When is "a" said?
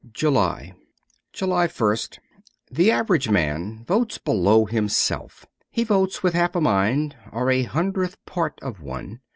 6.55-6.61, 7.51-7.61